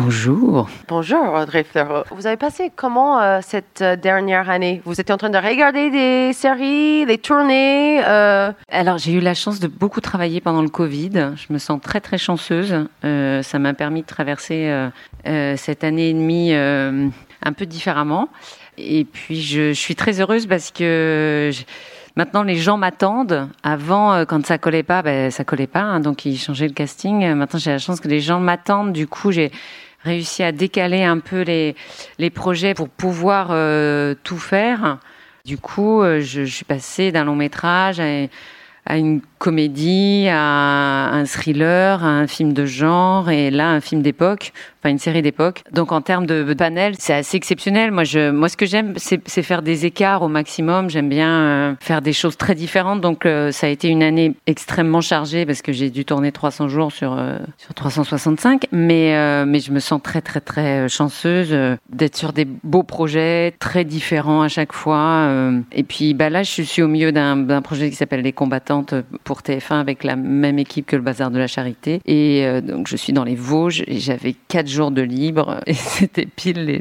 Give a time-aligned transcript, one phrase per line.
[0.00, 0.68] Bonjour.
[0.86, 2.04] Bonjour Audrey Fleurot.
[2.12, 4.80] Vous avez passé comment euh, cette euh, dernière année?
[4.84, 8.52] Vous étiez en train de regarder des séries, des tournées euh?
[8.70, 11.32] Alors j'ai eu la chance de beaucoup travailler pendant le Covid.
[11.34, 12.86] Je me sens très très chanceuse.
[13.02, 14.72] ça m'a permis de traverser
[15.56, 18.28] cette année et demie un peu différemment.
[18.76, 21.50] Et puis je, suis très heureuse parce que...
[22.16, 23.48] Maintenant, les gens m'attendent.
[23.62, 25.82] Avant, quand ça collait pas, ben, ça collait pas.
[25.82, 27.24] Hein, donc, ils changeaient le casting.
[27.34, 28.92] Maintenant, j'ai la chance que les gens m'attendent.
[28.92, 29.52] Du coup, j'ai
[30.02, 31.74] réussi à décaler un peu les,
[32.18, 34.98] les projets pour pouvoir euh, tout faire.
[35.44, 38.28] Du coup, je, je suis passée d'un long métrage à,
[38.88, 44.02] à une comédie, à un thriller, à un film de genre et là un film
[44.02, 45.62] d'époque, enfin une série d'époque.
[45.72, 47.92] Donc en termes de, panel, c'est assez exceptionnel.
[47.92, 50.90] Moi, je, moi, ce que j'aime, c'est faire des écarts au maximum.
[50.90, 53.00] J'aime bien euh, faire des choses très différentes.
[53.00, 56.68] Donc euh, ça a été une année extrêmement chargée parce que j'ai dû tourner 300
[56.68, 58.66] jours sur euh, sur 365.
[58.72, 58.98] Mais
[59.44, 61.54] mais je me sens très très très chanceuse
[61.90, 65.28] d'être sur des beaux projets très différents à chaque fois.
[65.72, 68.32] et puis bah là, je suis au milieu d'un projet qui s'appelle Les
[69.24, 72.00] pour TF1 avec la même équipe que le Bazar de la Charité.
[72.06, 75.74] Et euh, donc je suis dans les Vosges et j'avais quatre jours de libre et
[75.74, 76.80] c'était pile les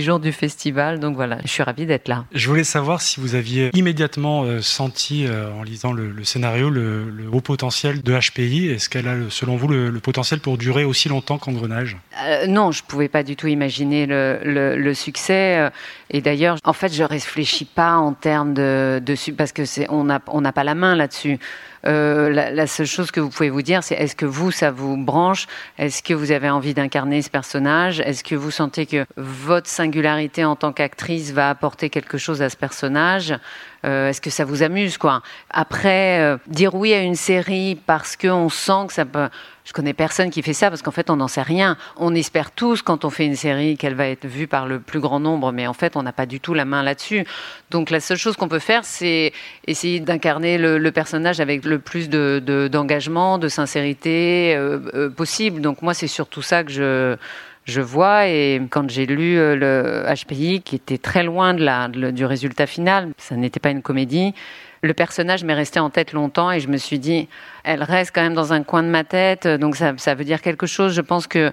[0.00, 1.00] jours du festival.
[1.00, 2.24] Donc voilà, je suis ravie d'être là.
[2.32, 7.04] Je voulais savoir si vous aviez immédiatement euh, senti, euh, en lisant le, scénario, le,
[7.32, 8.68] haut potentiel de HPI.
[8.68, 11.96] Est-ce qu'elle a, selon vous, le, potentiel pour durer aussi longtemps qu'Engrenage?
[12.24, 15.70] Euh, Non, je ne pouvais pas du tout imaginer le, succès.
[16.10, 19.86] Et d'ailleurs, en fait, je ne réfléchis pas en termes de, de parce que c'est
[19.88, 21.38] on n'a on pas la main là-dessus.
[21.84, 24.96] Euh, la, seule chose que vous pouvez vous dire, c'est est-ce que vous, ça vous
[24.96, 25.46] branche?
[25.78, 28.00] Est-ce que vous avez envie d'incarner ce personnage?
[28.00, 32.50] Est-ce que vous sentez que votre singularité en tant qu'actrice va apporter quelque chose à
[32.50, 33.34] ce personnage?
[33.84, 35.22] Euh, Est-ce que ça vous amuse quoi?
[35.50, 39.28] Après, euh, dire oui à une série parce qu'on sent que ça peut
[39.64, 41.76] je connais personne qui fait ça parce qu'en fait, on n'en sait rien.
[41.96, 45.00] On espère tous, quand on fait une série, qu'elle va être vue par le plus
[45.00, 47.24] grand nombre, mais en fait, on n'a pas du tout la main là-dessus.
[47.70, 49.32] Donc, la seule chose qu'on peut faire, c'est
[49.66, 55.60] essayer d'incarner le, personnage avec le plus d'engagement, de, de, sincérité euh, euh, possible.
[55.60, 57.16] Donc, moi, c'est surtout ça que je
[57.64, 58.28] je vois.
[58.28, 62.66] Et quand j'ai lu euh, le HPI, qui était très loin de la, du résultat
[62.66, 64.34] final, ça n'était pas une comédie,
[64.82, 67.28] le personnage m'est resté en tête longtemps et je me suis dit,
[67.62, 70.42] elle reste quand même dans un coin de ma tête, donc ça, ça veut dire
[70.42, 70.92] quelque chose.
[70.92, 71.52] Je pense que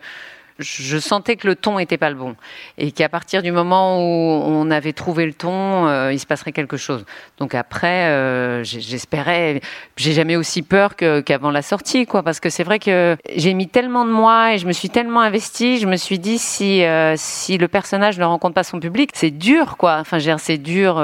[0.59, 2.36] je sentais que le ton n'était pas le bon
[2.78, 6.52] et qu'à partir du moment où on avait trouvé le ton, euh, il se passerait
[6.52, 7.06] quelque chose.
[7.38, 9.62] Donc après, euh, j'espérais,
[9.96, 13.68] j'ai jamais aussi peur qu'avant la sortie, quoi, parce que c'est vrai que j'ai mis
[13.68, 17.16] tellement de moi et je me suis tellement investie, je me suis dit si euh,
[17.18, 19.98] si le personnage ne rencontre pas son public, c'est dur, quoi.
[20.00, 21.03] Enfin, c'est dur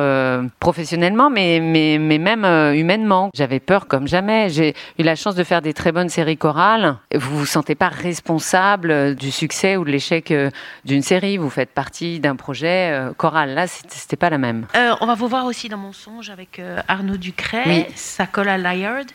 [0.60, 2.46] professionnellement, mais mais mais même
[2.76, 3.30] humainement.
[3.34, 4.50] J'avais peur comme jamais.
[4.50, 6.98] J'ai eu la chance de faire des très bonnes séries chorales.
[7.14, 10.50] Vous vous sentez pas responsable du succès succès ou de l'échec euh,
[10.86, 11.38] d'une série.
[11.38, 13.54] Vous faites partie d'un projet euh, choral.
[13.54, 14.66] Là, c'était pas la même.
[14.76, 17.88] Euh, on va vous voir aussi dans mon songe avec Arnaud Ducret.
[17.96, 19.06] Ça colle à Liard.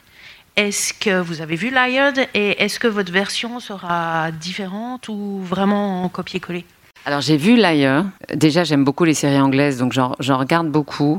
[0.55, 6.05] Est-ce que vous avez vu Liard et est-ce que votre version sera différente ou vraiment
[6.05, 6.65] en copier-coller?
[7.07, 8.05] Alors j'ai vu Liar.
[8.35, 11.19] Déjà j'aime beaucoup les séries anglaises, donc j'en regarde beaucoup.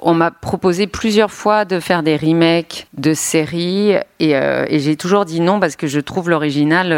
[0.00, 5.24] On m'a proposé plusieurs fois de faire des remakes de séries et, et j'ai toujours
[5.24, 6.88] dit non parce que je trouve l'original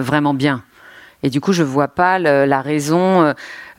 [0.00, 0.62] vraiment bien.
[1.22, 3.32] Et du coup, je vois pas la raison, euh,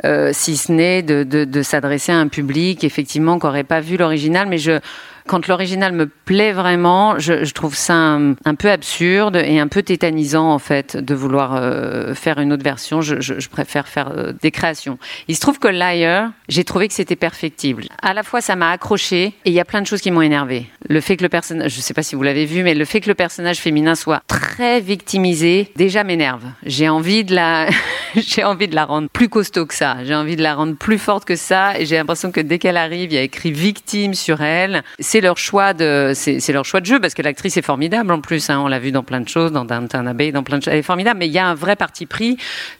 [0.06, 3.79] euh, si ce n'est de, de, de s'adresser à un public, effectivement, qui n'aurait pas
[3.79, 4.47] vu l'original.
[4.47, 4.79] Mais je,
[5.28, 9.84] quand l'original me plaît vraiment, je, je trouve ça un, peu absurde et un peu
[9.84, 13.01] tétanisant en fait de vouloir euh, faire une autre version.
[13.01, 14.97] Je, je, je préfère faire euh, des créations.
[15.28, 17.85] Il se trouve que Liar, j'ai trouvé que c'était perfectible.
[18.01, 20.22] À la fois, ça m'a accroché et il y a plein de choses qui m'ont
[20.22, 20.66] énervé.
[20.91, 23.00] Le fait que le personnage, je sais pas si vous l'avez vu, mais le fait
[23.00, 26.44] que le personnage féminin soit très victimisé déjà m'énerve.
[26.66, 27.69] J'ai envie de la,
[28.16, 30.03] j'ai envie de la rendre plus costaud que ça.
[30.03, 31.80] J'ai envie de la rendre plus forte que ça.
[31.80, 35.22] Et j'ai l'impression que dès qu'elle arrive, il y a écrit victime sur elle c'est
[35.22, 38.50] leur choix de, c'est leur choix de jeu parce que l'actrice est formidable en plus.
[38.50, 40.74] Hein, on l'a vu dans plein de choses, dans Downton Abbey, dans plein de choses.
[40.74, 42.38] Elle est formidable, mais il y a un vrai parti pris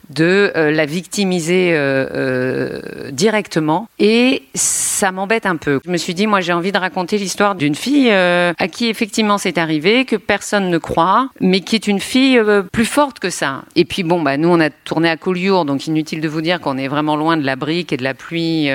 [0.10, 5.80] de euh, la victimiser euh, euh, directement et ça m'embête un peu.
[5.86, 9.38] Je me suis dit, moi, j'ai envie de raconter l'histoire d'une fille à qui effectivement
[9.38, 13.64] c'est arrivé, que personne ne croit, mais qui est une fille plus forte que ça.
[13.76, 16.60] Et puis bon, bah nous, on a tourné à Collioure, donc inutile de vous dire
[16.60, 18.70] qu'on est vraiment loin de la brique et de la pluie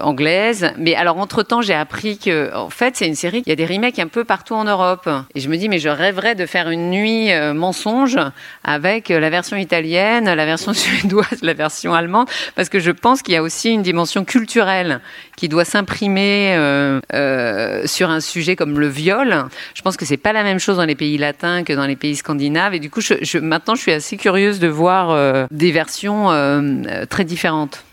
[0.00, 0.72] anglaise.
[0.78, 3.56] Mais alors entre temps, j'ai appris que en fait c'est une série, il y a
[3.56, 5.08] des remakes un peu partout en Europe.
[5.34, 8.18] Et je me dis, mais je rêverais de faire une nuit euh, mensonge
[8.64, 13.34] avec la version italienne, la version suédoise, la version allemande, parce que je pense qu'il
[13.34, 15.00] y a aussi une dimension culturelle
[15.36, 19.44] qui doit s'imprimer euh, euh, sur un sujet comme le viol.
[19.74, 21.96] Je pense que c'est pas la même chose dans les pays latins que dans les
[21.96, 22.74] pays scandinaves.
[22.74, 23.00] Et du coup,
[23.42, 26.30] maintenant, je suis assez curieuse de voir des versions
[27.08, 27.84] très différentes.